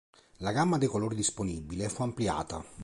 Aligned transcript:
La 0.37 0.51
gamma 0.51 0.79
dei 0.79 0.87
colori 0.87 1.13
disponibili 1.13 1.87
fu 1.87 2.01
ampliata. 2.01 2.65